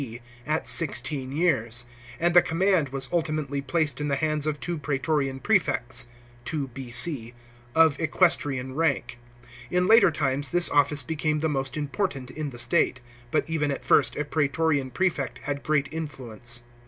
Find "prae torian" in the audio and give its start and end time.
4.79-5.39